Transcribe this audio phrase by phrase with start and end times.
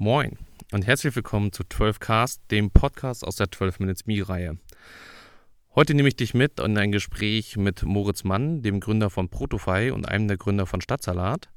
[0.00, 0.38] Moin
[0.70, 4.56] und herzlich willkommen zu 12cast, dem Podcast aus der 12 Minutes Me-Reihe.
[5.74, 9.90] Heute nehme ich dich mit in ein Gespräch mit Moritz Mann, dem Gründer von Protofy
[9.90, 11.48] und einem der Gründer von Stadtsalat.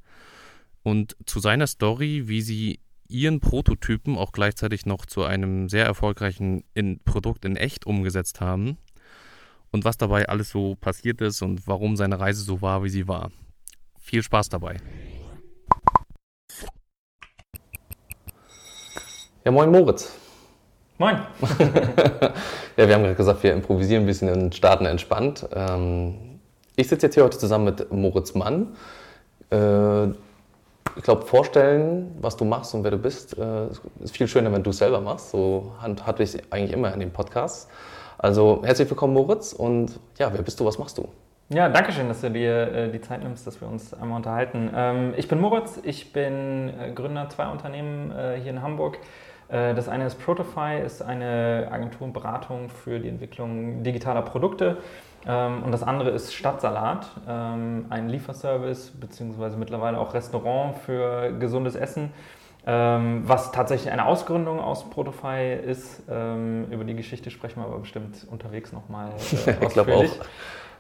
[0.81, 6.63] Und zu seiner Story, wie sie ihren Prototypen auch gleichzeitig noch zu einem sehr erfolgreichen
[6.73, 8.79] in Produkt in echt umgesetzt haben.
[9.69, 13.07] Und was dabei alles so passiert ist und warum seine Reise so war, wie sie
[13.07, 13.31] war.
[13.99, 14.77] Viel Spaß dabei.
[19.43, 20.15] Ja, moin Moritz.
[20.99, 21.17] Moin.
[22.77, 25.47] ja, wir haben gerade gesagt, wir improvisieren ein bisschen und starten entspannt.
[25.51, 26.39] Ähm,
[26.75, 28.75] ich sitze jetzt hier heute zusammen mit Moritz Mann.
[29.49, 30.09] Äh,
[30.95, 33.65] ich glaube, vorstellen, was du machst und wer du bist, äh,
[34.03, 35.31] ist viel schöner, wenn du es selber machst.
[35.31, 37.67] So hatte ich es eigentlich immer in den Podcasts.
[38.19, 39.53] Also herzlich willkommen, Moritz.
[39.53, 41.07] Und ja, wer bist du, was machst du?
[41.49, 44.69] Ja, danke schön, dass du dir äh, die Zeit nimmst, dass wir uns einmal unterhalten.
[44.75, 48.99] Ähm, ich bin Moritz, ich bin Gründer zweier Unternehmen hier in Hamburg.
[49.51, 54.77] Äh, das eine ist Protofy, ist eine Agentur und Beratung für die Entwicklung digitaler Produkte.
[55.27, 61.75] Ähm, und das andere ist Stadtsalat, ähm, ein Lieferservice beziehungsweise mittlerweile auch Restaurant für gesundes
[61.75, 62.11] Essen,
[62.65, 66.01] ähm, was tatsächlich eine Ausgründung aus Protofy ist.
[66.07, 69.11] Über die Geschichte sprechen wir aber bestimmt unterwegs nochmal
[69.45, 70.05] äh, ich glaube auch.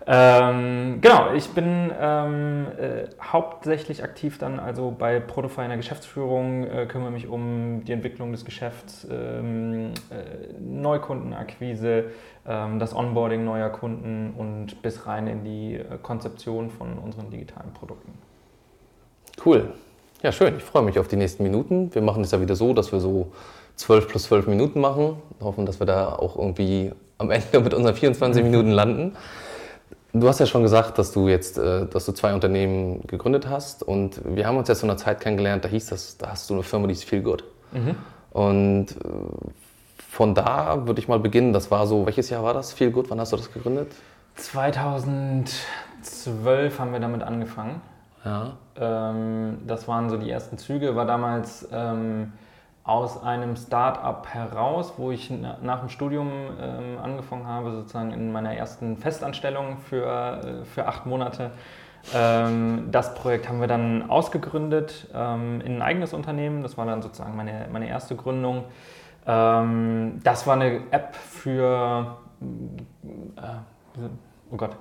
[0.07, 6.65] Ähm, genau, ich bin ähm, äh, hauptsächlich aktiv dann also bei Protofy in der Geschäftsführung,
[6.65, 12.05] äh, kümmere mich um die Entwicklung des Geschäfts, ähm, äh, Neukundenakquise,
[12.47, 17.71] ähm, das Onboarding neuer Kunden und bis rein in die äh, Konzeption von unseren digitalen
[17.73, 18.13] Produkten.
[19.45, 19.71] Cool.
[20.23, 20.57] Ja, schön.
[20.57, 21.93] Ich freue mich auf die nächsten Minuten.
[21.93, 23.31] Wir machen es ja wieder so, dass wir so
[23.75, 25.17] 12 plus 12 Minuten machen.
[25.41, 29.15] Hoffen, dass wir da auch irgendwie am Ende mit unseren 24 Minuten landen.
[30.13, 33.83] Du hast ja schon gesagt, dass du jetzt, äh, dass du zwei Unternehmen gegründet hast
[33.83, 36.55] und wir haben uns jetzt in einer Zeit kennengelernt, da hieß das, da hast du
[36.55, 37.45] eine Firma, die ist viel gut.
[37.71, 37.95] Mhm.
[38.31, 38.95] Und äh,
[40.09, 41.53] von da würde ich mal beginnen.
[41.53, 42.73] Das war so, welches Jahr war das?
[42.73, 43.09] Viel gut.
[43.09, 43.93] Wann hast du das gegründet?
[44.35, 47.79] 2012 haben wir damit angefangen.
[48.25, 48.57] Ja.
[48.75, 50.97] Ähm, das waren so die ersten Züge.
[50.97, 52.33] War damals ähm,
[52.83, 58.55] aus einem Start-up heraus, wo ich nach dem Studium ähm, angefangen habe, sozusagen in meiner
[58.55, 61.51] ersten Festanstellung für, äh, für acht Monate.
[62.15, 66.63] Ähm, das Projekt haben wir dann ausgegründet ähm, in ein eigenes Unternehmen.
[66.63, 68.65] Das war dann sozusagen meine, meine erste Gründung.
[69.23, 72.17] Das war eine App für,
[73.35, 74.01] äh,
[74.51, 74.75] oh Gott,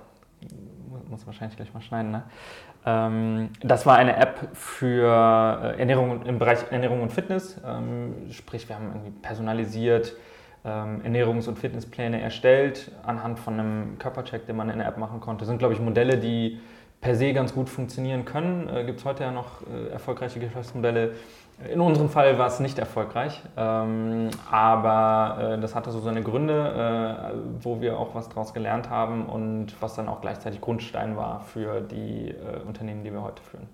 [1.09, 2.23] muss wahrscheinlich gleich mal schneiden, ne?
[2.87, 7.61] Ähm, das war eine App für äh, Ernährung im Bereich Ernährung und Fitness.
[7.65, 10.15] Ähm, sprich, wir haben irgendwie personalisiert
[10.65, 15.21] ähm, Ernährungs- und Fitnesspläne erstellt anhand von einem Körpercheck, den man in der App machen
[15.21, 15.41] konnte.
[15.41, 16.61] Das sind, glaube ich, Modelle, die
[17.01, 18.69] per se ganz gut funktionieren können.
[18.69, 21.13] Äh, Gibt es heute ja noch äh, erfolgreiche Geschäftsmodelle,
[21.69, 27.33] in unserem Fall war es nicht erfolgreich, ähm, aber äh, das hatte so seine Gründe,
[27.35, 31.41] äh, wo wir auch was daraus gelernt haben und was dann auch gleichzeitig Grundstein war
[31.41, 33.69] für die äh, Unternehmen, die wir heute führen.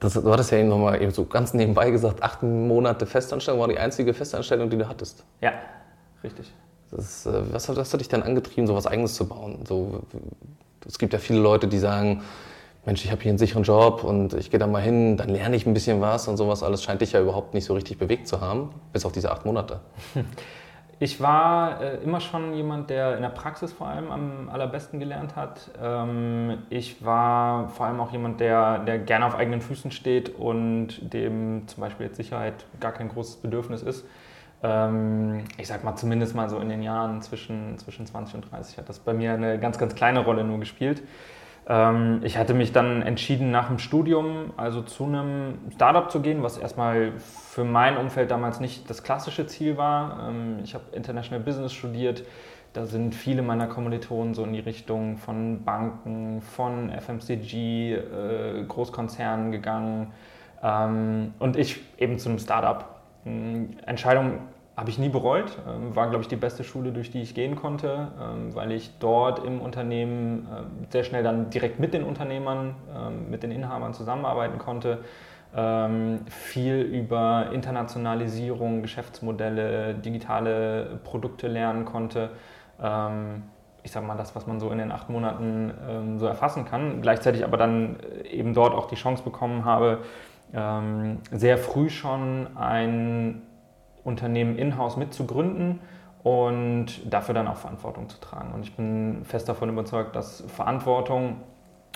[0.00, 3.68] Das, du hattest ja eben nochmal eben so ganz nebenbei gesagt, acht Monate Festanstellung war
[3.68, 5.24] die einzige Festanstellung, die du hattest.
[5.40, 5.52] Ja,
[6.22, 6.52] richtig.
[6.90, 9.64] Das, äh, was, was hat dich dann angetrieben, so was Eigenes zu bauen?
[9.66, 10.02] So,
[10.86, 12.22] es gibt ja viele Leute, die sagen,
[12.84, 15.56] Mensch, ich habe hier einen sicheren Job und ich gehe da mal hin, dann lerne
[15.56, 18.28] ich ein bisschen was und sowas alles scheint dich ja überhaupt nicht so richtig bewegt
[18.28, 19.80] zu haben, bis auf diese acht Monate.
[20.98, 25.36] Ich war äh, immer schon jemand, der in der Praxis vor allem am allerbesten gelernt
[25.36, 25.70] hat.
[25.78, 31.12] Ähm, ich war vor allem auch jemand, der, der gerne auf eigenen Füßen steht und
[31.12, 34.06] dem zum Beispiel jetzt Sicherheit gar kein großes Bedürfnis ist.
[34.66, 38.78] Ähm, ich sag mal zumindest mal so in den Jahren zwischen, zwischen 20 und 30
[38.78, 41.04] hat das bei mir eine ganz, ganz kleine Rolle nur gespielt.
[41.68, 46.42] Ähm, ich hatte mich dann entschieden, nach dem Studium also zu einem Startup zu gehen,
[46.42, 50.30] was erstmal für mein Umfeld damals nicht das klassische Ziel war.
[50.30, 52.24] Ähm, ich habe International Business studiert.
[52.72, 59.52] Da sind viele meiner Kommilitonen so in die Richtung von Banken, von FMCG, äh, Großkonzernen
[59.52, 60.12] gegangen.
[61.38, 62.96] Und ich eben zu einem Startup.
[63.84, 64.40] Entscheidung
[64.76, 65.56] habe ich nie bereut.
[65.66, 68.98] Ähm, war, glaube ich, die beste Schule, durch die ich gehen konnte, ähm, weil ich
[68.98, 72.74] dort im Unternehmen ähm, sehr schnell dann direkt mit den Unternehmern,
[73.30, 74.98] mit den Inhabern zusammenarbeiten konnte.
[76.28, 82.30] Viel über Internationalisierung, Geschäftsmodelle, digitale Produkte lernen konnte.
[83.82, 87.00] Ich sage mal, das, was man so in den acht Monaten so erfassen kann.
[87.00, 87.96] Gleichzeitig aber dann
[88.30, 90.00] eben dort auch die Chance bekommen habe,
[91.32, 93.42] sehr früh schon ein
[94.06, 95.80] Unternehmen in-house mitzugründen
[96.22, 98.52] und dafür dann auch Verantwortung zu tragen.
[98.54, 101.36] Und ich bin fest davon überzeugt, dass Verantwortung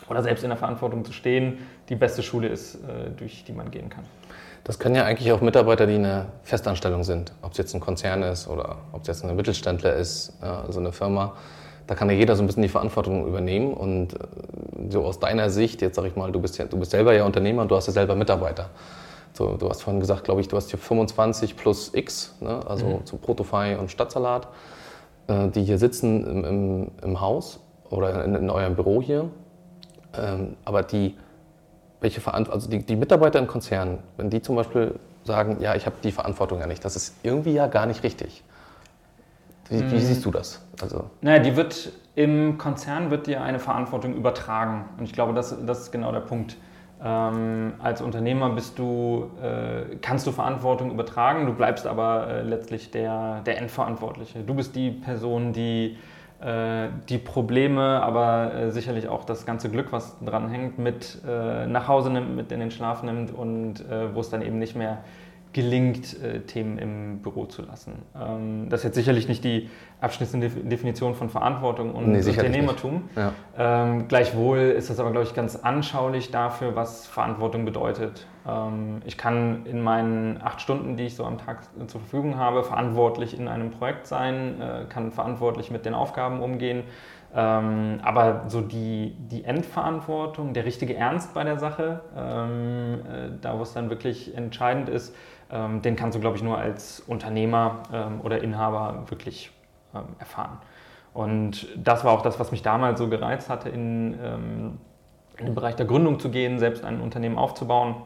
[0.09, 1.59] oder selbst in der Verantwortung zu stehen
[1.89, 4.05] die beste Schule ist, äh, durch die man gehen kann.
[4.65, 7.81] Das können ja eigentlich auch Mitarbeiter, die in einer Festanstellung sind, ob es jetzt ein
[7.81, 11.35] Konzern ist oder ob es jetzt ein Mittelständler ist, ja, so eine Firma.
[11.87, 13.73] Da kann ja jeder so ein bisschen die Verantwortung übernehmen.
[13.75, 14.19] Und äh,
[14.91, 17.25] so aus deiner Sicht, jetzt sag ich mal, du bist, ja, du bist selber ja
[17.25, 18.71] Unternehmer und du hast ja selber Mitarbeiter.
[19.33, 22.61] So, du hast vorhin gesagt, glaube ich, du hast hier 25 plus X, ne?
[22.67, 23.07] also mhm.
[23.07, 24.49] zu Protofy und Stadtsalat,
[25.29, 29.31] äh, die hier sitzen im, im, im Haus oder in, in, eurem Büro hier.
[30.15, 31.17] Ähm, aber die,
[32.01, 35.97] welche also die, die Mitarbeiter im Konzern, wenn die zum Beispiel sagen, ja, ich habe
[36.03, 38.43] die Verantwortung ja nicht, das ist irgendwie ja gar nicht richtig.
[39.69, 40.01] Wie, wie mhm.
[40.01, 40.61] siehst du das?
[40.83, 44.85] Also naja, die wird im Konzern wird dir eine Verantwortung übertragen.
[44.99, 46.57] Und ich glaube, das, das ist genau der Punkt.
[47.03, 52.91] Ähm, als Unternehmer bist du, äh, kannst du Verantwortung übertragen, du bleibst aber äh, letztlich
[52.91, 54.41] der, der Endverantwortliche.
[54.41, 55.97] Du bist die Person, die
[56.41, 61.67] äh, die Probleme, aber äh, sicherlich auch das ganze Glück, was dran hängt, mit äh,
[61.67, 64.75] nach Hause nimmt, mit in den Schlaf nimmt und äh, wo es dann eben nicht
[64.75, 64.99] mehr
[65.53, 68.03] gelingt, äh, Themen im Büro zu lassen.
[68.15, 69.69] Ähm, das ist jetzt sicherlich nicht die
[70.01, 73.09] abschließende Definition von Verantwortung und nee, Unternehmertum.
[73.17, 73.33] Ja.
[73.59, 78.27] Ähm, gleichwohl ist das aber, glaube ich, ganz anschaulich dafür, was Verantwortung bedeutet.
[78.47, 82.63] Ähm, ich kann in meinen acht Stunden, die ich so am Tag zur Verfügung habe,
[82.63, 86.85] verantwortlich in einem Projekt sein, äh, kann verantwortlich mit den Aufgaben umgehen.
[87.33, 93.57] Ähm, aber so die, die Endverantwortung, der richtige Ernst bei der Sache, ähm, äh, da
[93.57, 95.15] wo es dann wirklich entscheidend ist,
[95.53, 99.51] ähm, den kannst du, glaube ich, nur als Unternehmer ähm, oder Inhaber wirklich
[99.95, 100.59] ähm, erfahren.
[101.13, 104.79] Und das war auch das, was mich damals so gereizt hatte, in, ähm,
[105.39, 107.97] in den Bereich der Gründung zu gehen, selbst ein Unternehmen aufzubauen,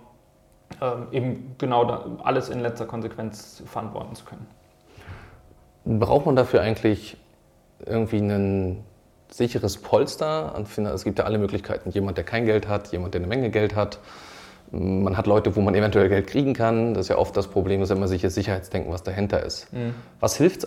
[0.81, 4.46] ähm, eben genau da, alles in letzter Konsequenz verantworten zu können.
[5.85, 7.19] Braucht man dafür eigentlich
[7.85, 8.82] irgendwie ein
[9.29, 10.55] sicheres Polster?
[10.94, 11.91] Es gibt ja alle Möglichkeiten.
[11.91, 13.99] Jemand, der kein Geld hat, jemand, der eine Menge Geld hat
[14.75, 16.94] man hat Leute, wo man eventuell Geld kriegen kann.
[16.94, 19.73] Das ist ja oft das Problem, dass immer sich das Sicherheitsdenken, was dahinter ist.
[19.73, 19.94] Mhm.
[20.21, 20.65] Was hilft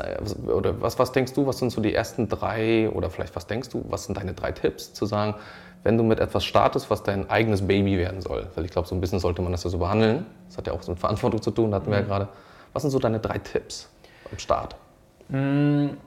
[0.48, 3.70] oder was, was denkst du, was sind so die ersten drei oder vielleicht was denkst
[3.70, 5.36] du, was sind deine drei Tipps zu sagen,
[5.84, 8.48] wenn du mit etwas startest, was dein eigenes Baby werden soll?
[8.56, 10.26] Weil ich glaube, so ein bisschen sollte man das ja so behandeln.
[10.48, 11.92] Das hat ja auch so mit Verantwortung zu tun, hatten mhm.
[11.92, 12.08] wir ja mhm.
[12.08, 12.28] gerade.
[12.74, 13.90] Was sind so deine drei Tipps
[14.32, 14.76] am Start?
[15.30, 15.98] Mhm.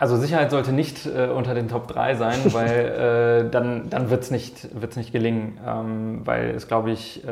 [0.00, 4.22] Also Sicherheit sollte nicht äh, unter den Top 3 sein, weil äh, dann, dann wird
[4.22, 7.30] es nicht, wird's nicht gelingen, ähm, weil es, glaube ich, äh,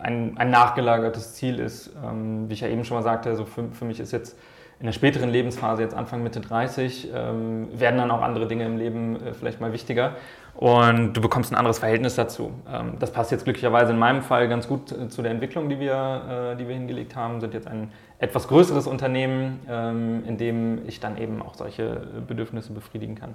[0.00, 1.90] ein, ein nachgelagertes Ziel ist.
[2.02, 4.38] Ähm, wie ich ja eben schon mal sagte, also für, für mich ist jetzt
[4.80, 8.78] in der späteren Lebensphase, jetzt Anfang Mitte 30, ähm, werden dann auch andere Dinge im
[8.78, 10.12] Leben äh, vielleicht mal wichtiger
[10.56, 12.52] und du bekommst ein anderes Verhältnis dazu.
[12.72, 15.78] Ähm, das passt jetzt glücklicherweise in meinem Fall ganz gut äh, zu der Entwicklung, die
[15.78, 20.86] wir, äh, die wir hingelegt haben, sind jetzt ein etwas größeres Unternehmen, ähm, in dem
[20.88, 23.34] ich dann eben auch solche Bedürfnisse befriedigen kann.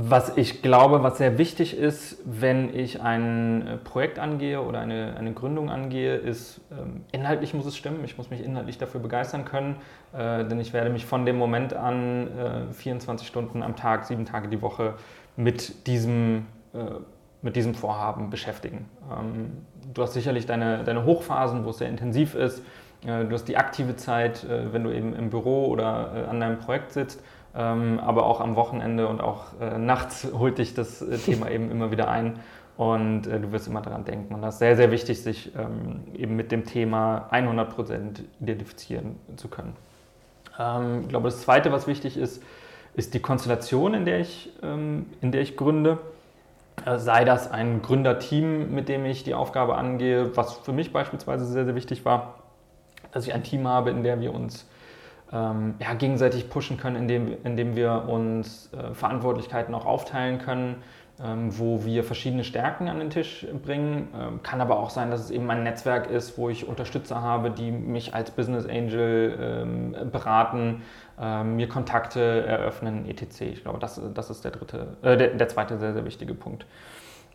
[0.00, 5.16] Was ich glaube, was sehr wichtig ist, wenn ich ein äh, Projekt angehe oder eine,
[5.18, 8.04] eine Gründung angehe, ist, ähm, inhaltlich muss es stimmen.
[8.04, 9.74] Ich muss mich inhaltlich dafür begeistern können,
[10.12, 14.24] äh, denn ich werde mich von dem Moment an äh, 24 Stunden am Tag, sieben
[14.24, 14.94] Tage die Woche
[15.34, 16.78] mit diesem, äh,
[17.42, 18.88] mit diesem Vorhaben beschäftigen.
[19.10, 19.50] Ähm,
[19.92, 22.62] du hast sicherlich deine, deine Hochphasen, wo es sehr intensiv ist.
[23.04, 26.60] Äh, du hast die aktive Zeit, äh, wenn du eben im Büro oder an deinem
[26.60, 27.20] Projekt sitzt.
[27.54, 31.70] Ähm, aber auch am Wochenende und auch äh, nachts holt dich das äh, Thema eben
[31.70, 32.38] immer wieder ein
[32.76, 34.34] und äh, du wirst immer daran denken.
[34.34, 39.48] Und das ist sehr, sehr wichtig, sich ähm, eben mit dem Thema 100% identifizieren zu
[39.48, 39.76] können.
[40.58, 42.42] Ähm, ich glaube, das Zweite, was wichtig ist,
[42.94, 45.98] ist die Konstellation, in der ich, ähm, in der ich gründe.
[46.84, 51.44] Äh, sei das ein Gründerteam, mit dem ich die Aufgabe angehe, was für mich beispielsweise
[51.46, 52.34] sehr, sehr wichtig war,
[53.12, 54.66] dass ich ein Team habe, in dem wir uns
[55.32, 60.76] ähm, ja, gegenseitig pushen können, indem, indem wir uns äh, Verantwortlichkeiten auch aufteilen können,
[61.22, 64.08] ähm, wo wir verschiedene Stärken an den Tisch bringen.
[64.16, 67.50] Ähm, kann aber auch sein, dass es eben ein Netzwerk ist, wo ich Unterstützer habe,
[67.50, 70.82] die mich als Business Angel ähm, beraten,
[71.20, 73.40] ähm, mir Kontakte eröffnen, etc.
[73.42, 76.66] Ich glaube, das, das ist der, dritte, äh, der, der zweite sehr, sehr wichtige Punkt.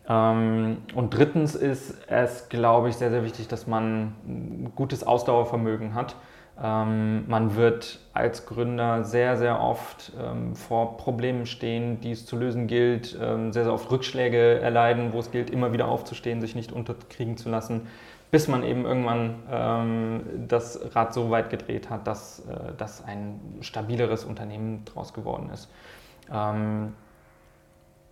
[0.08, 5.94] Ähm, und drittens ist es, glaube ich, sehr, sehr wichtig, dass man ein gutes Ausdauervermögen
[5.94, 6.16] hat.
[6.62, 12.36] Ähm, man wird als Gründer sehr, sehr oft ähm, vor Problemen stehen, die es zu
[12.36, 16.54] lösen gilt, ähm, sehr, sehr oft Rückschläge erleiden, wo es gilt, immer wieder aufzustehen, sich
[16.54, 17.88] nicht unterkriegen zu lassen,
[18.30, 23.40] bis man eben irgendwann ähm, das Rad so weit gedreht hat, dass, äh, dass ein
[23.60, 25.68] stabileres Unternehmen daraus geworden ist.
[26.32, 26.94] Ähm,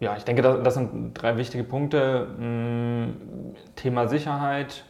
[0.00, 2.26] ja, ich denke, das, sind drei wichtige Punkte.
[2.37, 3.14] Hm,
[3.76, 4.84] Thema Sicherheit,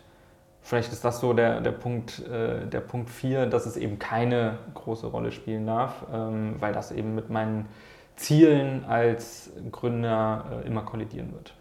[0.62, 4.58] Vielleicht ist das so der, der, Punkt, äh, der Punkt 4, dass es eben keine
[4.74, 7.68] große Rolle spielen darf, ähm, weil das eben mit meinen
[8.14, 11.52] Zielen als Gründer äh, immer kollidieren wird.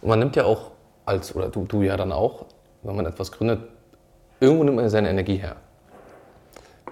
[0.00, 0.70] Und man nimmt ja auch
[1.04, 2.46] als, oder du, du ja dann auch,
[2.82, 3.60] wenn man etwas gründet,
[4.38, 5.56] irgendwo nimmt man seine Energie her.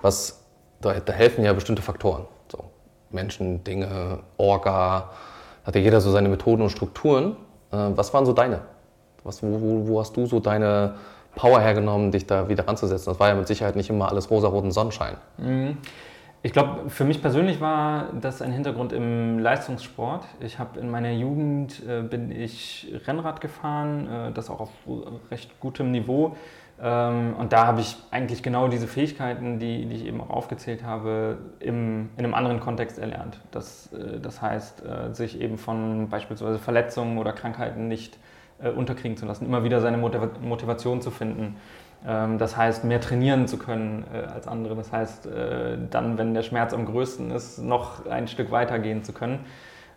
[0.03, 0.45] Was,
[0.81, 2.27] da, da helfen ja bestimmte Faktoren.
[2.51, 2.65] So,
[3.11, 5.11] Menschen, Dinge, Orga,
[5.65, 7.37] hat ja jeder so seine Methoden und Strukturen.
[7.71, 8.63] Äh, was waren so deine?
[9.25, 10.95] Was, wo, wo, hast du so deine
[11.35, 13.11] Power hergenommen, dich da wieder ranzusetzen?
[13.11, 15.17] Das war ja mit Sicherheit nicht immer alles rosa-roten Sonnenschein.
[15.39, 15.79] Mhm.
[16.43, 20.27] Ich glaube, für mich persönlich war das ein Hintergrund im Leistungssport.
[20.41, 24.71] Ich habe in meiner Jugend äh, bin ich Rennrad gefahren, äh, das auch auf
[25.31, 26.37] recht gutem Niveau.
[26.83, 30.85] Ähm, und da habe ich eigentlich genau diese Fähigkeiten, die, die ich eben auch aufgezählt
[30.85, 33.41] habe, im, in einem anderen Kontext erlernt.
[33.51, 38.19] Das, äh, das heißt, äh, sich eben von beispielsweise Verletzungen oder Krankheiten nicht äh,
[38.77, 41.57] unterkriegen zu lassen, immer wieder seine Motivation zu finden
[42.07, 44.75] ähm, das heißt, mehr trainieren zu können äh, als andere.
[44.75, 49.03] Das heißt, äh, dann, wenn der Schmerz am größten ist, noch ein Stück weiter gehen
[49.05, 49.41] zu können.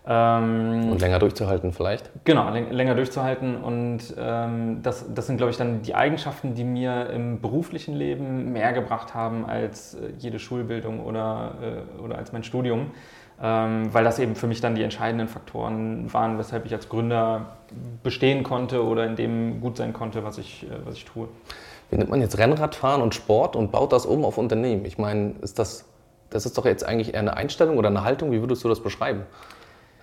[0.09, 2.09] Ähm, und länger durchzuhalten vielleicht?
[2.23, 3.57] Genau, länger durchzuhalten.
[3.57, 8.53] Und ähm, das, das sind, glaube ich, dann die Eigenschaften, die mir im beruflichen Leben
[8.53, 11.55] mehr gebracht haben als äh, jede Schulbildung oder,
[12.01, 12.91] oder als mein Studium.
[13.39, 17.57] Weil das eben für mich dann die entscheidenden Faktoren waren, weshalb ich als Gründer
[18.01, 21.27] bestehen konnte oder in dem gut sein konnte, was ich, was ich tue.
[21.89, 24.85] Wie nimmt man jetzt Rennradfahren und Sport und baut das um auf Unternehmen?
[24.85, 25.85] Ich meine, ist das,
[26.29, 28.31] das ist doch jetzt eigentlich eher eine Einstellung oder eine Haltung.
[28.31, 29.23] Wie würdest du das beschreiben?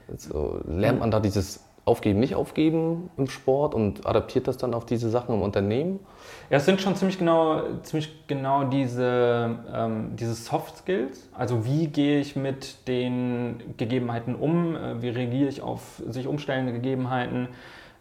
[0.09, 4.87] Also, lernt man da dieses Aufgeben, nicht aufgeben im Sport und adaptiert das dann auf
[4.87, 6.01] diese Sachen im Unternehmen?
[6.49, 11.29] Ja, es sind schon ziemlich genau, ziemlich genau diese, ähm, diese Soft Skills.
[11.35, 14.77] Also wie gehe ich mit den Gegebenheiten um?
[14.77, 17.49] Äh, wie reagiere ich auf sich umstellende Gegebenheiten?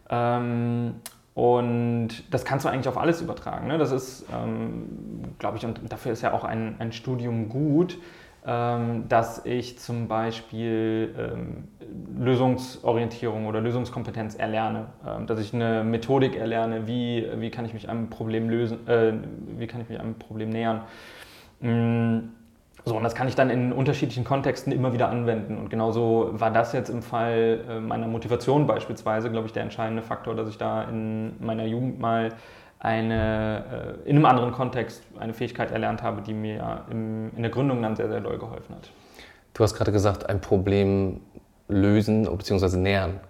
[0.08, 0.94] Ähm,
[1.34, 3.66] und das kannst du eigentlich auf alles übertragen.
[3.66, 3.76] Ne?
[3.76, 7.98] Das ist, ähm, glaube ich, und dafür ist ja auch ein, ein Studium gut,
[8.46, 11.68] dass ich zum Beispiel ähm,
[12.18, 17.88] Lösungsorientierung oder Lösungskompetenz erlerne, ähm, dass ich eine Methodik erlerne, wie, wie kann ich mich
[17.88, 19.14] einem Problem lösen, äh,
[19.58, 20.82] wie kann ich mich einem Problem nähern.
[21.60, 22.32] Mhm
[22.86, 25.56] so, und das kann ich dann in unterschiedlichen Kontexten immer wieder anwenden.
[25.56, 30.02] Und genauso war das jetzt im Fall äh, meiner Motivation beispielsweise, glaube ich, der entscheidende
[30.02, 32.34] Faktor, dass ich da in meiner Jugend mal
[32.84, 37.80] eine, äh, in einem anderen Kontext eine Fähigkeit erlernt habe, die mir in der Gründung
[37.80, 38.90] dann sehr, sehr doll geholfen hat.
[39.54, 41.22] Du hast gerade gesagt, ein Problem
[41.68, 42.76] lösen bzw.
[42.76, 43.20] nähern.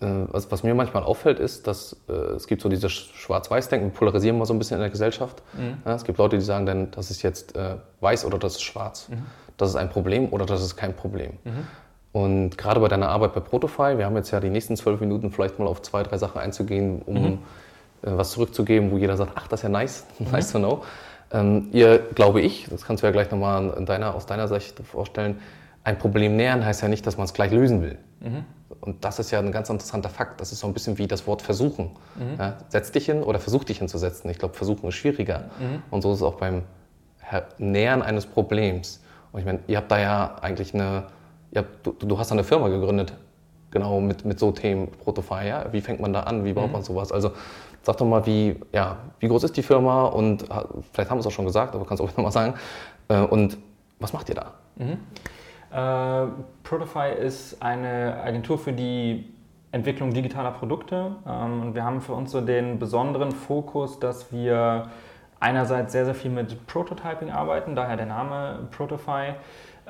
[0.00, 4.38] Äh, was, was, mir manchmal auffällt, ist, dass äh, es gibt so dieses Schwarz-Weiß-Denken, polarisieren
[4.38, 5.42] wir so ein bisschen in der Gesellschaft.
[5.54, 5.78] Mhm.
[5.84, 8.62] Ja, es gibt Leute, die sagen dann, das ist jetzt äh, weiß oder das ist
[8.62, 9.08] schwarz.
[9.08, 9.26] Mhm.
[9.56, 11.32] Das ist ein Problem oder das ist kein Problem.
[11.42, 11.66] Mhm.
[12.12, 15.32] Und gerade bei deiner Arbeit bei Protofy, wir haben jetzt ja die nächsten zwölf Minuten
[15.32, 17.38] vielleicht mal auf zwei, drei Sachen einzugehen, um mhm.
[18.02, 20.30] Was zurückzugeben, wo jeder sagt, ach, das ist ja nice, mhm.
[20.30, 20.84] nice to know.
[21.32, 25.38] Ähm, ihr, glaube ich, das kannst du ja gleich nochmal deiner, aus deiner Sicht vorstellen,
[25.84, 27.98] ein Problem nähern heißt ja nicht, dass man es gleich lösen will.
[28.20, 28.44] Mhm.
[28.80, 30.40] Und das ist ja ein ganz interessanter Fakt.
[30.40, 31.90] Das ist so ein bisschen wie das Wort versuchen.
[32.16, 32.38] Mhm.
[32.38, 34.30] Ja, setz dich hin oder versuch dich hinzusetzen.
[34.30, 35.50] Ich glaube, versuchen ist schwieriger.
[35.58, 35.82] Mhm.
[35.90, 36.62] Und so ist es auch beim
[37.58, 39.02] Nähern eines Problems.
[39.32, 41.04] Und ich meine, ihr habt da ja eigentlich eine,
[41.54, 43.12] habt, du, du, hast da eine Firma gegründet,
[43.70, 45.48] genau mit, mit so Themen, Protofy.
[45.48, 45.66] Ja?
[45.72, 46.44] Wie fängt man da an?
[46.44, 46.72] Wie baut mhm.
[46.72, 47.12] man sowas?
[47.12, 47.32] Also
[47.82, 50.06] sag doch mal, wie, ja, wie groß ist die Firma?
[50.06, 50.44] Und
[50.92, 52.54] vielleicht haben wir es auch schon gesagt, aber kannst du auch nochmal sagen.
[53.08, 53.58] Äh, und
[53.98, 54.52] was macht ihr da?
[54.76, 54.98] Mhm.
[55.72, 56.30] Äh,
[56.64, 59.32] Protify ist eine Agentur für die
[59.72, 61.16] Entwicklung digitaler Produkte.
[61.26, 64.88] Ähm, und wir haben für uns so den besonderen Fokus, dass wir
[65.38, 69.34] einerseits sehr, sehr viel mit Prototyping arbeiten, daher der Name Protify.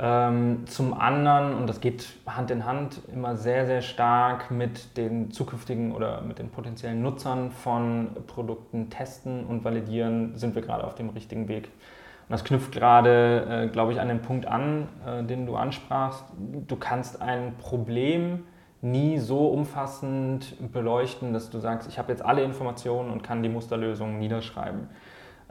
[0.03, 5.31] Ähm, zum anderen, und das geht Hand in Hand, immer sehr, sehr stark mit den
[5.31, 10.95] zukünftigen oder mit den potenziellen Nutzern von Produkten testen und validieren, sind wir gerade auf
[10.95, 11.65] dem richtigen Weg.
[11.67, 16.25] Und das knüpft gerade, äh, glaube ich, an den Punkt an, äh, den du ansprachst.
[16.67, 18.45] Du kannst ein Problem
[18.81, 23.51] nie so umfassend beleuchten, dass du sagst, ich habe jetzt alle Informationen und kann die
[23.51, 24.89] Musterlösung niederschreiben.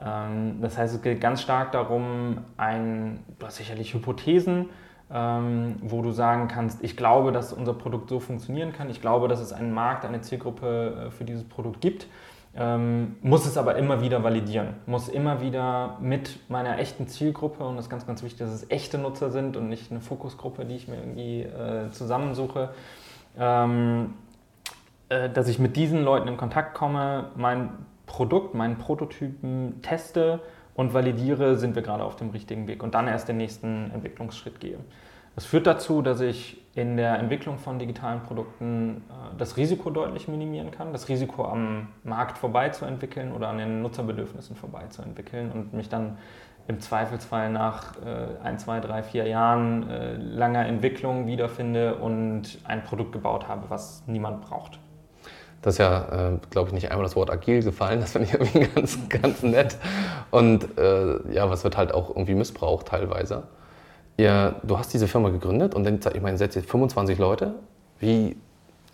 [0.02, 4.70] Ähm, das heißt, es geht ganz stark darum, ein, du hast sicherlich Hypothesen,
[5.12, 9.28] ähm, wo du sagen kannst, ich glaube, dass unser Produkt so funktionieren kann, ich glaube,
[9.28, 12.06] dass es einen Markt, eine Zielgruppe äh, für dieses Produkt gibt.
[12.52, 17.76] Ähm, muss es aber immer wieder validieren, muss immer wieder mit meiner echten Zielgruppe, und
[17.76, 20.74] das ist ganz, ganz wichtig, dass es echte Nutzer sind und nicht eine Fokusgruppe, die
[20.74, 22.70] ich mir irgendwie äh, zusammensuche,
[23.38, 24.14] ähm,
[25.10, 27.70] äh, dass ich mit diesen Leuten in Kontakt komme, mein
[28.10, 30.40] Produkt, meinen Prototypen teste
[30.74, 34.58] und validiere, sind wir gerade auf dem richtigen Weg und dann erst den nächsten Entwicklungsschritt
[34.58, 34.78] gehe.
[35.36, 40.26] Das führt dazu, dass ich in der Entwicklung von digitalen Produkten äh, das Risiko deutlich
[40.26, 46.18] minimieren kann, das Risiko am Markt vorbeizuentwickeln oder an den Nutzerbedürfnissen vorbeizuentwickeln und mich dann
[46.66, 52.82] im Zweifelsfall nach äh, ein, zwei, drei, vier Jahren äh, langer Entwicklung wiederfinde und ein
[52.82, 54.80] Produkt gebaut habe, was niemand braucht.
[55.62, 58.00] Das ist ja, äh, glaube ich, nicht einmal das Wort agil gefallen.
[58.00, 59.76] Das finde ich irgendwie ganz, ganz nett.
[60.30, 63.44] Und äh, ja, was wird halt auch irgendwie missbraucht teilweise.
[64.16, 67.54] Ja, du hast diese Firma gegründet und dann, ich meine, setzt jetzt 25 Leute.
[67.98, 68.36] Wie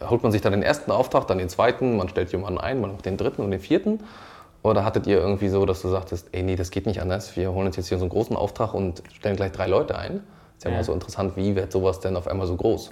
[0.01, 2.93] holt man sich da den ersten Auftrag, dann den zweiten, man stellt jemanden ein, man
[2.93, 4.01] macht den dritten und den vierten?
[4.63, 7.53] Oder hattet ihr irgendwie so, dass du sagtest, ey, nee, das geht nicht anders, wir
[7.53, 10.23] holen uns jetzt hier so einen großen Auftrag und stellen gleich drei Leute ein?
[10.57, 10.77] Ist ja, ja.
[10.77, 12.91] mal so interessant, wie wird sowas denn auf einmal so groß?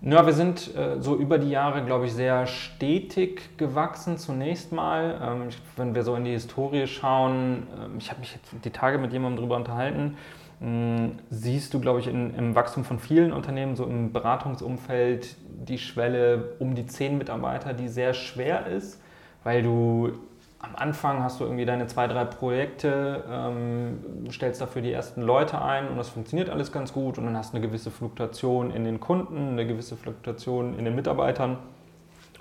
[0.00, 5.20] Ja, wir sind äh, so über die Jahre, glaube ich, sehr stetig gewachsen zunächst mal.
[5.20, 8.98] Ähm, wenn wir so in die Historie schauen, äh, ich habe mich jetzt die Tage
[8.98, 10.16] mit jemandem darüber unterhalten,
[10.60, 15.34] äh, siehst du, glaube ich, in, im Wachstum von vielen Unternehmen, so im Beratungsumfeld,
[15.66, 19.02] die Schwelle um die zehn Mitarbeiter, die sehr schwer ist,
[19.42, 20.12] weil du
[20.60, 23.98] am Anfang hast du irgendwie deine zwei, drei Projekte, ähm,
[24.30, 27.52] stellst dafür die ersten Leute ein und das funktioniert alles ganz gut und dann hast
[27.52, 31.58] du eine gewisse Fluktuation in den Kunden, eine gewisse Fluktuation in den Mitarbeitern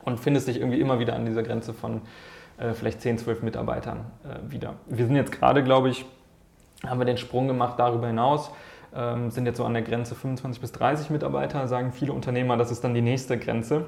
[0.03, 2.01] und findest dich irgendwie immer wieder an dieser Grenze von
[2.57, 4.73] äh, vielleicht 10, 12 Mitarbeitern äh, wieder.
[4.87, 6.05] Wir sind jetzt gerade, glaube ich,
[6.87, 8.49] haben wir den Sprung gemacht darüber hinaus,
[8.95, 12.71] ähm, sind jetzt so an der Grenze 25 bis 30 Mitarbeiter, sagen viele Unternehmer, das
[12.71, 13.85] ist dann die nächste Grenze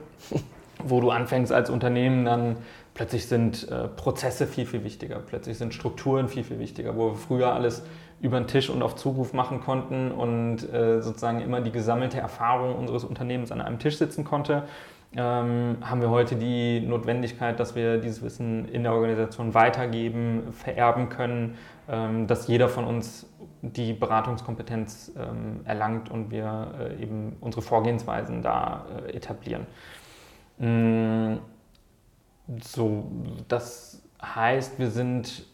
[0.83, 2.57] wo du anfängst als Unternehmen, dann
[2.93, 7.15] plötzlich sind äh, Prozesse viel, viel wichtiger, plötzlich sind Strukturen viel, viel wichtiger, wo wir
[7.15, 7.83] früher alles
[8.21, 12.75] über den Tisch und auf Zuruf machen konnten und äh, sozusagen immer die gesammelte Erfahrung
[12.75, 14.63] unseres Unternehmens an einem Tisch sitzen konnte,
[15.15, 21.09] ähm, haben wir heute die Notwendigkeit, dass wir dieses Wissen in der Organisation weitergeben, vererben
[21.09, 23.25] können, ähm, dass jeder von uns
[23.61, 29.65] die Beratungskompetenz ähm, erlangt und wir äh, eben unsere Vorgehensweisen da äh, etablieren.
[30.59, 31.37] Mm,
[32.61, 33.11] so,
[33.47, 35.45] das heißt, wir sind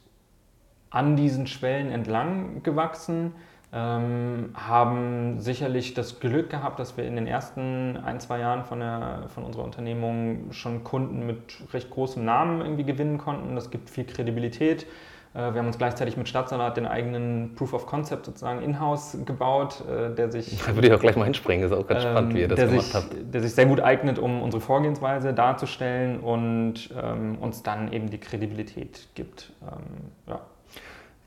[0.89, 3.33] an diesen Schwellen entlang gewachsen,
[3.73, 8.79] ähm, haben sicherlich das Glück gehabt, dass wir in den ersten ein, zwei Jahren von,
[8.79, 13.55] der, von unserer Unternehmung schon Kunden mit recht großem Namen irgendwie gewinnen konnten.
[13.55, 14.87] Das gibt viel Kredibilität.
[15.36, 19.84] Äh, wir haben uns gleichzeitig mit Stadtsalat den eigenen Proof of Concept sozusagen in-house gebaut,
[19.88, 20.58] äh, der sich.
[20.65, 22.60] Da würde ich auch gleich mal hinspringen, ist auch ganz ähm, spannend, wie ihr das
[22.60, 23.15] gemacht sich, habt.
[23.34, 28.17] Der sich sehr gut eignet, um unsere Vorgehensweise darzustellen und ähm, uns dann eben die
[28.17, 29.52] Kredibilität gibt.
[29.62, 30.39] Ähm, ja.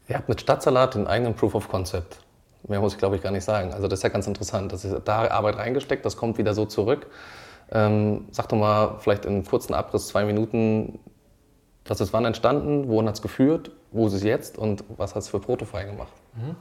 [0.08, 2.20] Ihr habt mit Stadtsalat den eigenen Proof of Concept.
[2.66, 3.72] Mehr muss ich, glaube ich, gar nicht sagen.
[3.72, 4.72] Also das ist ja ganz interessant.
[4.72, 7.06] Das ist da Arbeit reingesteckt, das kommt wieder so zurück.
[7.70, 10.98] Ähm, sag doch mal vielleicht in kurzen Abriss, zwei Minuten,
[11.84, 15.22] was ist wann entstanden, wohin hat es geführt, wo ist es jetzt und was hat
[15.22, 16.12] es für Protofy gemacht?
[16.34, 16.56] Mhm.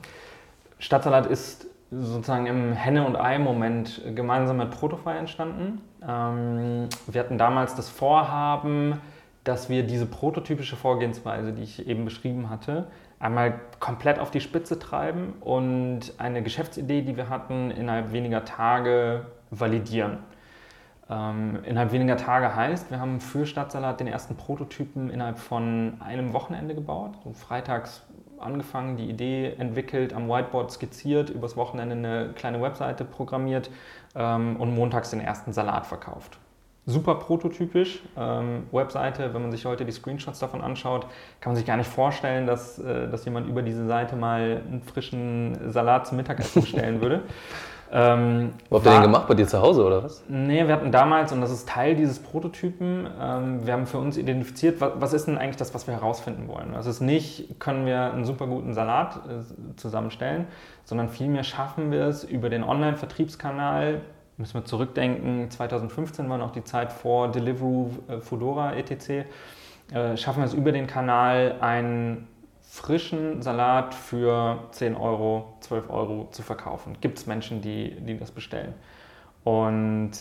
[0.79, 5.81] Stadtsalat ist sozusagen im Henne- und Ei-Moment gemeinsam mit Protofy entstanden.
[6.01, 8.99] Ähm, wir hatten damals das Vorhaben,
[9.43, 12.87] dass wir diese prototypische Vorgehensweise, die ich eben beschrieben hatte,
[13.19, 19.25] einmal komplett auf die Spitze treiben und eine Geschäftsidee, die wir hatten, innerhalb weniger Tage
[19.49, 20.19] validieren.
[21.09, 26.33] Ähm, innerhalb weniger Tage heißt, wir haben für Stadtsalat den ersten Prototypen innerhalb von einem
[26.33, 27.15] Wochenende gebaut.
[27.23, 28.03] So freitags
[28.39, 33.69] angefangen, die Idee entwickelt, am Whiteboard skizziert, übers Wochenende eine kleine Webseite programmiert
[34.15, 36.37] ähm, und montags den ersten Salat verkauft.
[36.89, 38.01] Super prototypisch.
[38.17, 41.05] Ähm, Webseite, wenn man sich heute die Screenshots davon anschaut,
[41.41, 44.81] kann man sich gar nicht vorstellen, dass, äh, dass jemand über diese Seite mal einen
[44.81, 47.23] frischen Salat zum Mittagessen bestellen würde.
[47.91, 49.27] Ähm, Wo habt ihr den gemacht?
[49.27, 50.23] Bei dir zu Hause oder was?
[50.29, 54.15] Nee, wir hatten damals, und das ist Teil dieses Prototypen, ähm, wir haben für uns
[54.15, 56.71] identifiziert, was, was, ist denn eigentlich das, was wir herausfinden wollen.
[56.73, 60.47] Das ist nicht, können wir einen super guten Salat äh, zusammenstellen,
[60.85, 64.01] sondern vielmehr schaffen wir es über den Online-Vertriebskanal,
[64.37, 69.25] müssen wir zurückdenken, 2015 war noch die Zeit vor Deliveroo, äh, Foodora, etc.,
[69.91, 72.27] äh, schaffen wir es über den Kanal, ein
[72.61, 76.97] frischen Salat für 10 Euro, 12 Euro zu verkaufen.
[77.01, 78.73] Gibt es Menschen, die, die das bestellen.
[79.43, 80.11] Und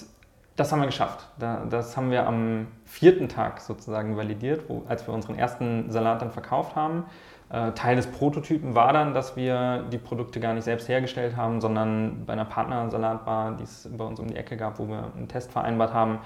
[0.55, 1.27] das haben wir geschafft.
[1.39, 6.31] Das haben wir am vierten Tag sozusagen validiert, wo, als wir unseren ersten Salat dann
[6.31, 7.05] verkauft haben.
[7.49, 11.61] Äh, Teil des Prototypen war dann, dass wir die Produkte gar nicht selbst hergestellt haben,
[11.61, 15.29] sondern bei einer Partnersalatbar, die es bei uns um die Ecke gab, wo wir einen
[15.29, 16.19] Test vereinbart haben,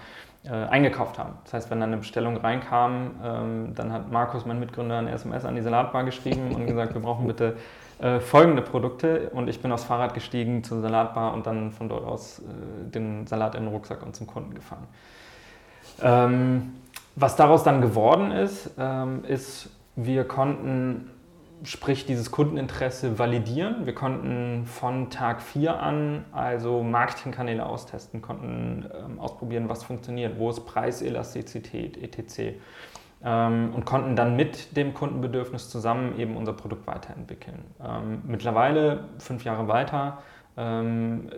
[0.44, 1.34] äh, eingekauft haben.
[1.44, 5.44] Das heißt, wenn dann eine Bestellung reinkam, ähm, dann hat Markus, mein Mitgründer, eine SMS
[5.44, 7.56] an die Salatbar geschrieben und gesagt, wir brauchen bitte
[8.00, 9.28] äh, folgende Produkte.
[9.34, 13.26] Und ich bin aufs Fahrrad gestiegen zur Salatbar und dann von dort aus äh, den
[13.26, 14.86] Salat in den Rucksack und zum Kunden gefahren.
[16.02, 16.72] Ähm,
[17.16, 21.10] was daraus dann geworden ist, ähm, ist, wir konnten
[21.62, 23.86] sprich dieses Kundeninteresse validieren.
[23.86, 30.50] Wir konnten von Tag 4 an also Marketingkanäle austesten, konnten ähm, ausprobieren, was funktioniert, wo
[30.50, 32.56] ist Preiselastizität, etc.
[33.22, 37.64] Ähm, und konnten dann mit dem Kundenbedürfnis zusammen eben unser Produkt weiterentwickeln.
[37.84, 40.22] Ähm, mittlerweile, fünf Jahre weiter,
[40.56, 41.28] ähm,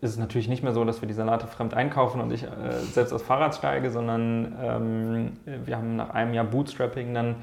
[0.00, 2.48] ist es natürlich nicht mehr so, dass wir die Salate fremd einkaufen und ich äh,
[2.80, 5.32] selbst aufs Fahrrad steige, sondern ähm,
[5.64, 7.36] wir haben nach einem Jahr Bootstrapping dann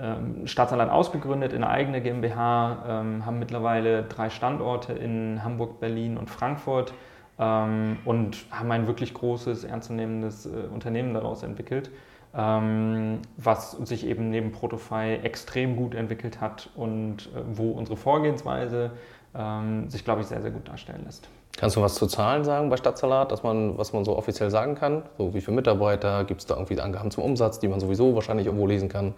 [0.00, 6.30] ähm, ausgegründet in eine eigene GmbH, ähm, haben mittlerweile drei Standorte in Hamburg, Berlin und
[6.30, 6.94] Frankfurt
[7.38, 11.90] ähm, und haben ein wirklich großes, ernstzunehmendes äh, Unternehmen daraus entwickelt,
[12.34, 18.92] ähm, was sich eben neben Protofy extrem gut entwickelt hat und äh, wo unsere Vorgehensweise
[19.34, 21.28] ähm, sich, glaube ich, sehr, sehr gut darstellen lässt.
[21.56, 24.76] Kannst du was zu Zahlen sagen bei Stadtsalat, dass man, was man so offiziell sagen
[24.76, 25.02] kann?
[25.16, 28.46] So wie viele Mitarbeiter, gibt es da irgendwie Angaben zum Umsatz, die man sowieso wahrscheinlich
[28.46, 29.14] irgendwo lesen kann?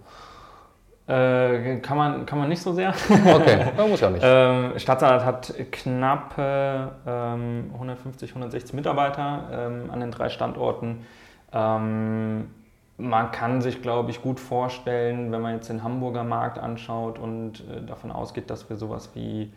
[1.11, 2.95] Äh, kann, man, kann man nicht so sehr.
[3.35, 4.23] Okay, muss ja nicht.
[4.25, 11.05] ähm, Stadtsalat hat knapp ähm, 150, 160 Mitarbeiter ähm, an den drei Standorten.
[11.53, 12.51] Ähm,
[12.97, 17.65] man kann sich, glaube ich, gut vorstellen, wenn man jetzt den Hamburger Markt anschaut und
[17.69, 19.53] äh, davon ausgeht, dass wir sowas wie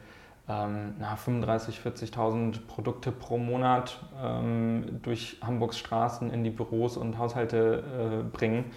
[0.50, 7.84] ähm, 35.000, 40.000 Produkte pro Monat ähm, durch Hamburgs Straßen in die Büros und Haushalte
[8.24, 8.72] äh, bringen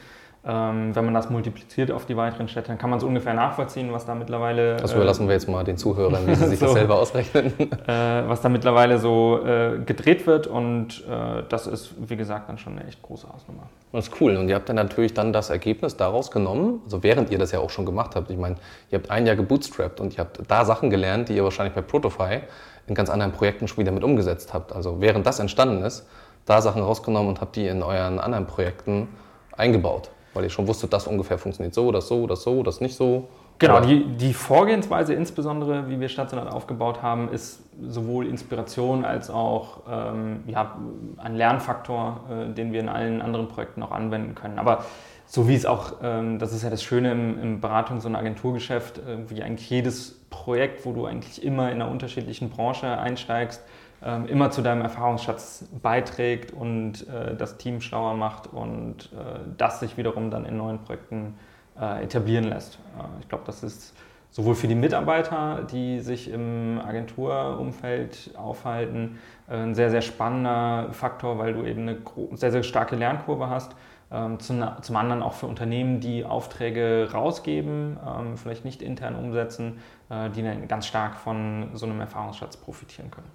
[0.48, 4.06] wenn man das multipliziert auf die weiteren Städte, dann kann man es ungefähr nachvollziehen, was
[4.06, 4.76] da mittlerweile.
[4.76, 7.52] Das überlassen äh, wir jetzt mal den Zuhörern, wie sie sich so, das selber ausrechnen.
[7.58, 11.04] Äh, was da mittlerweile so äh, gedreht wird und
[11.48, 13.64] das ist, wie gesagt, dann schon eine echt große Hausnummer.
[13.92, 14.36] Das ist cool.
[14.36, 17.60] Und ihr habt dann natürlich dann das Ergebnis daraus genommen, also während ihr das ja
[17.60, 18.30] auch schon gemacht habt.
[18.30, 18.56] Ich meine,
[18.90, 21.82] ihr habt ein Jahr gebootstrapped und ihr habt da Sachen gelernt, die ihr wahrscheinlich bei
[21.82, 22.40] Protofy
[22.86, 24.72] in ganz anderen Projekten schon wieder mit umgesetzt habt.
[24.72, 26.06] Also während das entstanden ist,
[26.44, 29.08] da Sachen rausgenommen und habt die in euren anderen Projekten
[29.56, 32.94] eingebaut weil ihr schon wusstet, das ungefähr funktioniert so, das so, das so, das nicht
[32.94, 33.28] so.
[33.58, 39.78] Genau, die, die, Vorgehensweise insbesondere, wie wir Stadtsenat aufgebaut haben, ist sowohl Inspiration als auch
[39.90, 40.76] ähm, ja,
[41.16, 44.58] ein Lernfaktor, äh, den wir in allen anderen Projekten auch anwenden können.
[44.58, 44.84] Aber
[45.26, 48.98] so wie es auch, ähm, das ist ja das Schöne im, im Beratungs- und Agenturgeschäft,
[48.98, 53.62] äh, wie eigentlich jedes Projekt, wo du eigentlich immer in einer unterschiedlichen Branche einsteigst,
[54.04, 59.80] ähm, immer zu deinem Erfahrungsschatz beiträgt und äh, das Team schlauer macht und äh, das
[59.80, 61.34] sich wiederum dann in neuen Projekten
[61.80, 62.78] äh, etablieren lässt.
[62.98, 63.94] Äh, ich glaube, das ist
[64.30, 71.38] sowohl für die Mitarbeiter, die sich im Agenturumfeld aufhalten, äh, ein sehr, sehr spannender Faktor,
[71.38, 71.98] weil du eben eine
[72.34, 73.74] sehr, sehr starke Lernkurve hast.
[74.10, 79.80] Ähm, zum, zum, anderen auch für Unternehmen, die Aufträge rausgeben, ähm, vielleicht nicht intern umsetzen,
[80.10, 83.26] äh, die dann ganz stark von so einem Erfahrungsschatz profitieren können.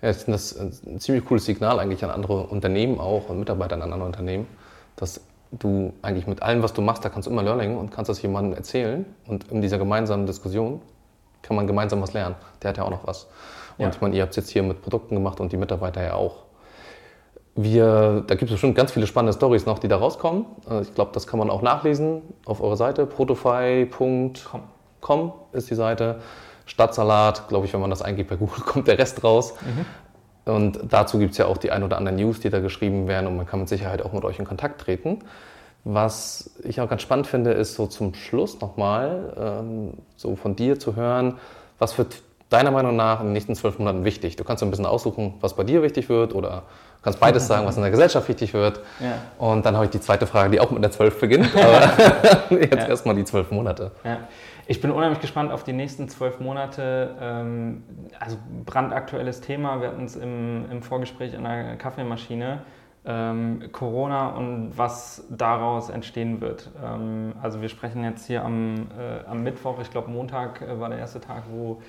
[0.00, 3.76] Ja, ich finde das ein ziemlich cooles Signal eigentlich an andere Unternehmen auch und Mitarbeiter
[3.76, 4.48] an anderen Unternehmen,
[4.96, 5.20] dass
[5.52, 8.20] du eigentlich mit allem, was du machst, da kannst du immer Learning und kannst das
[8.22, 10.82] jemandem erzählen und in dieser gemeinsamen Diskussion
[11.42, 12.34] kann man gemeinsam was lernen.
[12.62, 13.28] Der hat ja auch noch was.
[13.78, 13.90] Und ja.
[13.90, 16.41] ich meine, ihr habt es jetzt hier mit Produkten gemacht und die Mitarbeiter ja auch.
[17.54, 20.46] Wir, da gibt es bestimmt ganz viele spannende Stories noch, die da rauskommen.
[20.70, 23.06] Äh, ich glaube, das kann man auch nachlesen auf eurer Seite.
[23.06, 26.20] protofy.com ist die Seite.
[26.64, 29.54] Stadtsalat, glaube ich, wenn man das eingibt bei Google, kommt der Rest raus.
[29.60, 29.84] Mhm.
[30.44, 33.26] Und dazu gibt es ja auch die ein oder anderen News, die da geschrieben werden
[33.26, 35.20] und man kann mit Sicherheit auch mit euch in Kontakt treten.
[35.84, 40.78] Was ich auch ganz spannend finde, ist so zum Schluss nochmal ähm, so von dir
[40.78, 41.38] zu hören,
[41.78, 44.36] was wird deiner Meinung nach in den nächsten zwölf Monaten wichtig?
[44.36, 46.64] Du kannst so ein bisschen aussuchen, was bei dir wichtig wird oder
[47.02, 48.80] kannst beides sagen, was in der Gesellschaft wichtig wird.
[49.00, 49.14] Ja.
[49.38, 51.80] Und dann habe ich die zweite Frage, die auch mit der zwölf beginnt, aber
[52.60, 52.88] jetzt ja.
[52.88, 53.92] erstmal die zwölf Monate.
[54.04, 54.18] Ja.
[54.66, 57.16] Ich bin unheimlich gespannt auf die nächsten zwölf Monate.
[57.20, 57.82] Ähm,
[58.20, 59.80] also brandaktuelles Thema.
[59.80, 62.62] Wir hatten es im, im Vorgespräch an der Kaffeemaschine.
[63.04, 66.70] Ähm, Corona und was daraus entstehen wird.
[66.82, 70.88] Ähm, also wir sprechen jetzt hier am, äh, am Mittwoch, ich glaube Montag äh, war
[70.88, 71.82] der erste Tag, wo...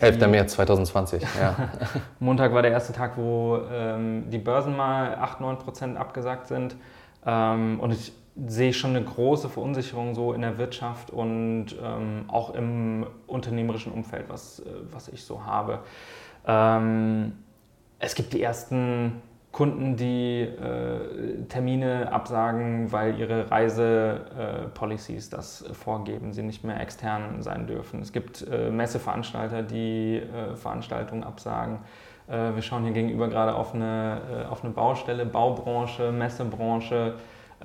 [0.00, 0.26] 11.
[0.26, 1.56] März 2020, ja.
[2.18, 6.76] Montag war der erste Tag, wo ähm, die Börsen mal 8, 9 Prozent abgesagt sind.
[7.24, 8.12] Ähm, und ich
[8.46, 14.24] sehe schon eine große Verunsicherung so in der Wirtschaft und ähm, auch im unternehmerischen Umfeld,
[14.28, 15.80] was, äh, was ich so habe.
[16.46, 17.32] Ähm,
[18.00, 19.22] es gibt die ersten
[19.54, 27.40] Kunden, die äh, Termine absagen, weil ihre Reisepolicies äh, das vorgeben, sie nicht mehr extern
[27.40, 28.02] sein dürfen.
[28.02, 31.78] Es gibt äh, Messeveranstalter, die äh, Veranstaltungen absagen.
[32.28, 37.14] Äh, wir schauen hier gegenüber gerade auf eine, auf eine Baustelle, Baubranche, Messebranche.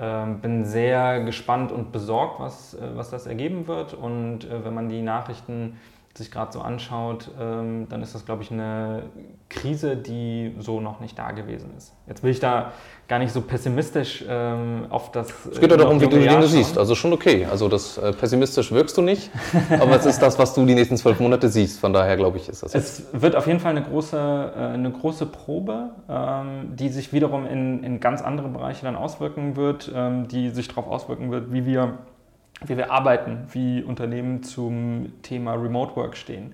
[0.01, 3.93] Ähm, bin sehr gespannt und besorgt, was, äh, was das ergeben wird.
[3.93, 5.77] Und äh, wenn man die Nachrichten
[6.19, 9.03] sich gerade so anschaut, ähm, dann ist das, glaube ich, eine
[9.49, 11.95] Krise, die so noch nicht da gewesen ist.
[12.07, 12.73] Jetzt will ich da
[13.07, 15.33] gar nicht so pessimistisch ähm, auf das.
[15.51, 16.77] Es geht ja darum, wie du die Dinge siehst.
[16.77, 17.47] Also schon okay.
[17.49, 19.31] Also das äh, pessimistisch wirkst du nicht,
[19.79, 21.79] aber es ist das, was du die nächsten zwölf Monate siehst.
[21.79, 22.75] Von daher glaube ich, ist das.
[22.75, 27.47] Es wird auf jeden Fall eine große, äh, eine große Probe, ähm, die sich wiederum
[27.47, 31.65] in, in ganz andere Bereiche dann auswirken wird, ähm, die sich darauf auswirken wird, wie
[31.65, 31.97] wir
[32.65, 36.53] wie wir arbeiten, wie Unternehmen zum Thema Remote Work stehen.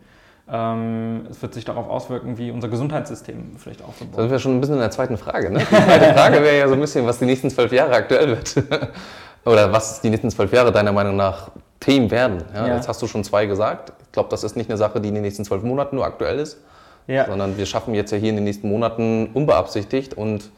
[0.52, 4.18] Ähm, es wird sich darauf auswirken, wie unser Gesundheitssystem vielleicht aufgebaut wird.
[4.18, 5.50] Da sind wir schon ein bisschen in der zweiten Frage.
[5.50, 5.60] Ne?
[5.60, 8.56] Die zweite Frage wäre ja so ein bisschen, was die nächsten zwölf Jahre aktuell wird.
[9.46, 12.44] Oder was die nächsten zwölf Jahre deiner Meinung nach Themen werden.
[12.54, 12.68] Ja?
[12.68, 12.76] Ja.
[12.76, 13.94] Jetzt hast du schon zwei gesagt.
[14.04, 16.40] Ich glaube, das ist nicht eine Sache, die in den nächsten zwölf Monaten nur aktuell
[16.40, 16.60] ist,
[17.08, 17.26] ja.
[17.26, 20.52] sondern wir schaffen jetzt ja hier in den nächsten Monaten unbeabsichtigt und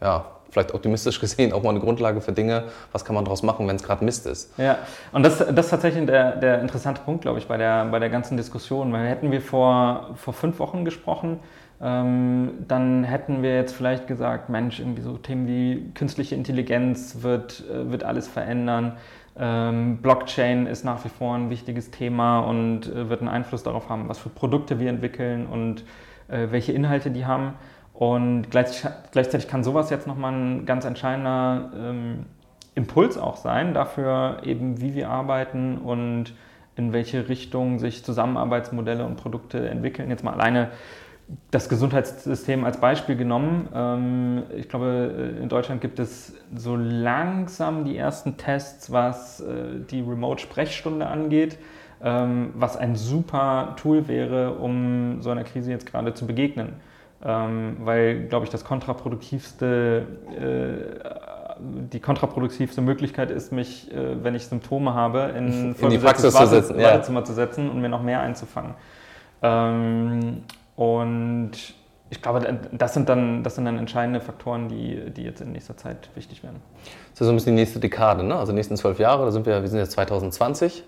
[0.00, 0.24] ja,
[0.54, 3.76] vielleicht optimistisch gesehen auch mal eine Grundlage für Dinge, was kann man daraus machen, wenn
[3.76, 4.58] es gerade Mist ist.
[4.58, 4.78] Ja,
[5.12, 8.08] und das, das ist tatsächlich der, der interessante Punkt, glaube ich, bei der, bei der
[8.08, 8.92] ganzen Diskussion.
[8.92, 11.40] Weil hätten wir vor, vor fünf Wochen gesprochen,
[11.82, 17.64] ähm, dann hätten wir jetzt vielleicht gesagt, Mensch, irgendwie so Themen wie künstliche Intelligenz wird,
[17.68, 18.92] äh, wird alles verändern.
[19.36, 23.88] Ähm, Blockchain ist nach wie vor ein wichtiges Thema und äh, wird einen Einfluss darauf
[23.88, 25.84] haben, was für Produkte wir entwickeln und
[26.28, 27.54] äh, welche Inhalte die haben.
[27.94, 32.26] Und gleichzeitig kann sowas jetzt nochmal ein ganz entscheidender ähm,
[32.74, 36.34] Impuls auch sein dafür, eben wie wir arbeiten und
[36.74, 40.10] in welche Richtung sich Zusammenarbeitsmodelle und Produkte entwickeln.
[40.10, 40.70] Jetzt mal alleine
[41.52, 43.68] das Gesundheitssystem als Beispiel genommen.
[43.72, 50.00] Ähm, ich glaube, in Deutschland gibt es so langsam die ersten Tests, was äh, die
[50.00, 51.58] Remote-Sprechstunde angeht,
[52.02, 56.72] ähm, was ein super Tool wäre, um so einer Krise jetzt gerade zu begegnen
[57.24, 61.58] ähm, weil, glaube ich, das kontraproduktivste, äh,
[61.92, 66.48] die kontraproduktivste Möglichkeit ist, mich, äh, wenn ich Symptome habe, in, in die Praxis Warte,
[66.48, 67.24] zu setzen, Wartezimmer ja.
[67.24, 68.74] zu setzen und mir noch mehr einzufangen.
[69.42, 70.42] Ähm,
[70.76, 71.52] und
[72.10, 75.76] ich glaube, das sind, dann, das sind dann entscheidende Faktoren, die, die jetzt in nächster
[75.76, 76.60] Zeit wichtig werden.
[77.12, 78.36] Das ist so ein bisschen die nächste Dekade, ne?
[78.36, 80.84] also die nächsten zwölf Jahre, da sind wir, wir sind jetzt 2020.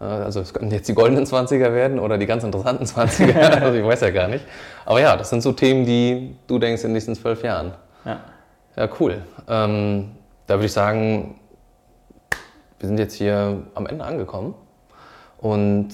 [0.00, 3.78] Äh, also es könnten jetzt die goldenen 20er werden oder die ganz interessanten 20er, also
[3.78, 4.44] ich weiß ja gar nicht.
[4.84, 7.74] Aber ja, das sind so Themen, die du denkst in den nächsten zwölf Jahren.
[8.04, 8.20] Ja.
[8.76, 9.22] Ja, cool.
[9.48, 10.12] Ähm,
[10.46, 11.38] da würde ich sagen,
[12.78, 14.54] wir sind jetzt hier am Ende angekommen.
[15.38, 15.90] Und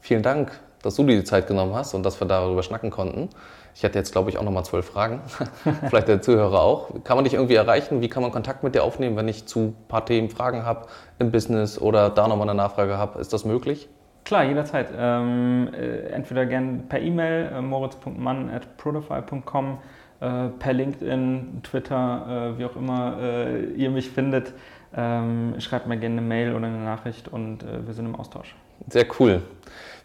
[0.00, 3.28] vielen Dank, dass du dir die Zeit genommen hast und dass wir darüber schnacken konnten.
[3.76, 5.20] Ich hatte jetzt, glaube ich, auch nochmal zwölf Fragen.
[5.88, 6.88] Vielleicht der Zuhörer auch.
[7.04, 8.00] Kann man dich irgendwie erreichen?
[8.00, 10.86] Wie kann man Kontakt mit dir aufnehmen, wenn ich zu ein paar Themen Fragen habe
[11.18, 13.20] im Business oder da nochmal eine Nachfrage habe?
[13.20, 13.90] Ist das möglich?
[14.24, 14.88] Klar, jederzeit.
[14.96, 19.78] Ähm, äh, entweder gerne per E-Mail, äh, moritz.mann.protofile.com,
[20.20, 24.54] äh, per LinkedIn, Twitter, äh, wie auch immer äh, ihr mich findet.
[24.96, 28.54] Ähm, schreibt mir gerne eine Mail oder eine Nachricht und äh, wir sind im Austausch.
[28.88, 29.42] Sehr cool.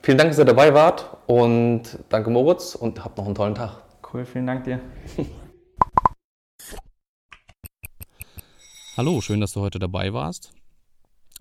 [0.01, 3.83] Vielen Dank, dass ihr dabei wart und danke Moritz und habt noch einen tollen Tag.
[4.11, 4.79] Cool, vielen Dank dir.
[8.97, 10.51] Hallo, schön, dass du heute dabei warst.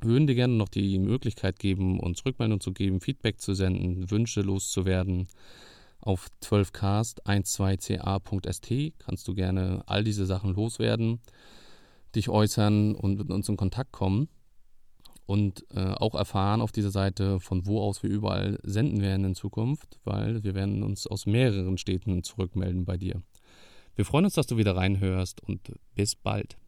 [0.01, 4.11] Wir würden dir gerne noch die Möglichkeit geben, uns Rückmeldung zu geben, Feedback zu senden,
[4.11, 5.29] Wünsche loszuwerden.
[6.01, 11.23] Auf 12cast12ca.st kannst du gerne all diese Sachen loswerden,
[12.15, 14.29] dich äußern und mit uns in Kontakt kommen
[15.31, 19.35] und äh, auch erfahren auf dieser Seite, von wo aus wir überall senden werden in
[19.37, 23.23] Zukunft, weil wir werden uns aus mehreren Städten zurückmelden bei dir.
[23.95, 26.59] Wir freuen uns, dass du wieder reinhörst und bis bald.